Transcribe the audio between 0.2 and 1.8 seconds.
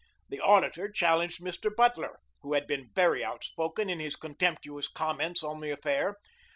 The Auditor challenged Mr.